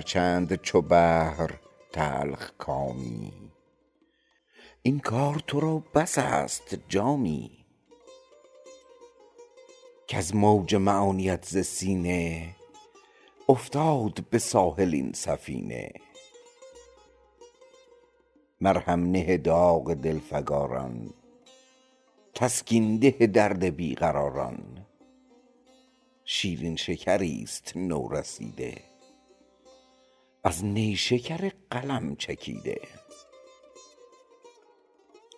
[0.00, 1.50] چند چو بحر
[1.92, 3.32] تلخ کامی.
[4.82, 7.50] این کار تو را بس است جامی.
[10.08, 12.56] کز موج معانیت ز سینه
[13.48, 15.92] افتاد به ساحل این سفینه.
[18.60, 21.10] مرهم نه داغ دل فگاران
[22.34, 24.86] تسکین ده درد بی قراران
[26.24, 28.91] شیرین شکریست نورسیده.
[30.44, 32.80] از نیشکر قلم چکیده.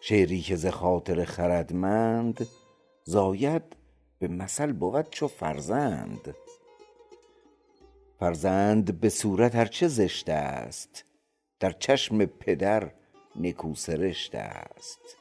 [0.00, 2.48] شعری که ز خاطر خردمند
[3.04, 3.76] زاید
[4.18, 6.34] به مثل بود چو فرزند.
[8.18, 11.04] فرزند به صورت ار چه زشت است
[11.60, 12.92] در چشم پدر
[13.36, 15.16] نکو سرشت است.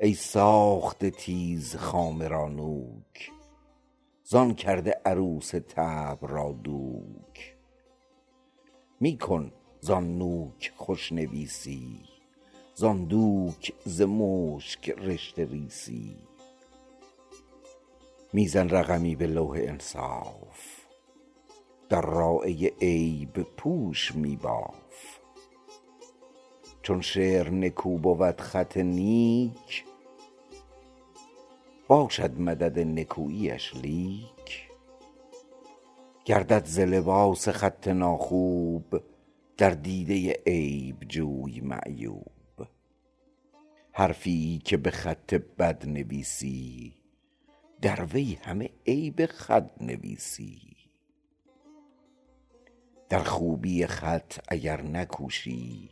[0.00, 3.30] ای ساخته تیز خامه را نوک
[4.24, 7.57] زان کرده عروس طبع را دوک.
[9.00, 12.00] می کن زان نوک خوش نویسی
[12.74, 16.16] زان دوک ز مشک رشته ریسی.
[18.32, 20.86] می زن رقمی به لوح انصاف
[21.88, 25.18] در رایه عیب پوش می باف
[26.82, 29.84] چون شعر نکو بود خط نیک
[31.88, 34.67] باشد مدد نکوییش لیک.
[36.28, 39.02] گردد ز لباس خط ناخوب
[39.56, 42.66] در دیده عیب جوی معیوب.
[43.92, 46.94] حرفی که به خط بد نویسی
[47.82, 50.76] در وی همه عیب خود نویسی.
[53.08, 55.90] در خوبی خط اگر نکوشی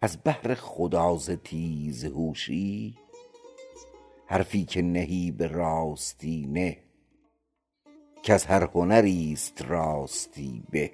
[0.00, 2.98] از بهر خدا ز تیزهوشی
[4.26, 6.87] حرفی که نهی به راستی نه
[8.28, 10.90] کز هر هنریست راستی به.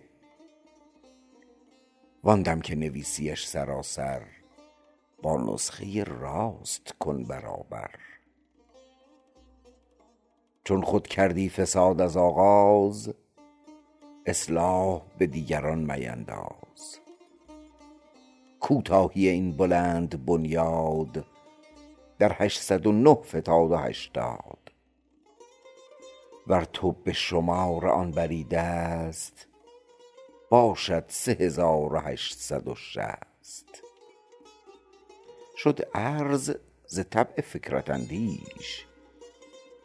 [2.25, 4.23] وان دم که نویسیش سراسر
[5.23, 7.91] با نسخه راست کن برابر.
[10.65, 13.15] چون خود کردی فساد از آغاز
[14.27, 16.99] اصلاح به دیگران مینداز.
[18.61, 21.25] کوتاهی این بلند بنیاد
[22.19, 24.64] در هشتصد و نه فتاد و هشتاد.
[26.47, 29.47] ور تو به شمار آن بری دست
[30.51, 33.83] باشد سه هزار و هشتصد و شصت.
[35.57, 36.57] شد عرض
[36.87, 38.87] ز طبع فکرت اندیش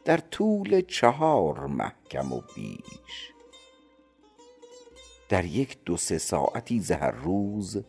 [0.06, 3.34] در طول چهار مه کم و بیش.
[5.30, 7.84] در یک دو سه ساعتی ز هر روز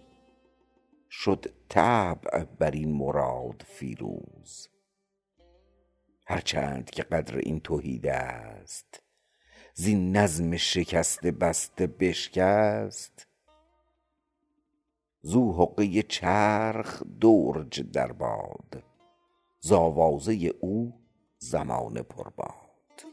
[1.10, 4.68] شد طبع بر این مراد فیروز.
[6.30, 9.02] هر چند که قدر این تهیدست
[9.74, 13.26] زین نظم شکسته بسته بشکست.
[15.22, 18.82] زو حقه چرخ درج در باد.
[19.60, 20.92] ز آوازه او
[21.38, 23.04] زمانه پر باد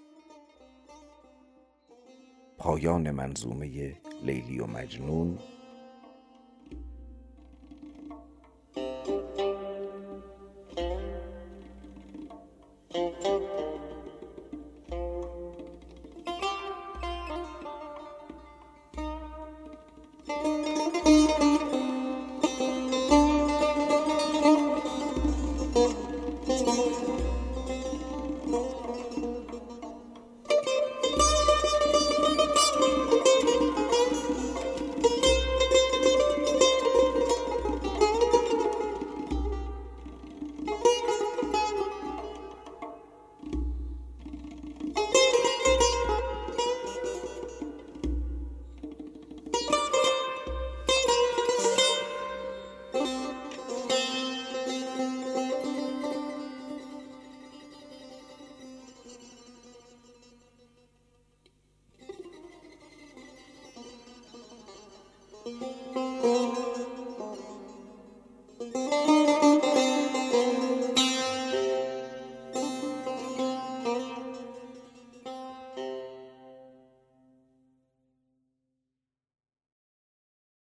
[2.57, 5.39] پایان منظومه لیلی و مجنون.